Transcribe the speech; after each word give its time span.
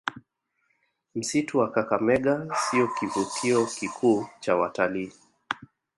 Msitu 1.15 1.57
wa 1.59 1.71
Kakamega 1.71 2.47
siyo 2.55 2.87
kivutio 2.87 3.65
kikuu 3.65 4.27
cha 4.39 4.55
watalii 4.55 5.11